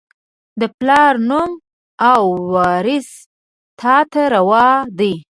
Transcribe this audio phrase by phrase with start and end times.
[0.59, 1.51] د پلار نوم
[2.11, 3.09] او، وراث
[3.79, 4.67] تا ته روا
[4.99, 5.13] دي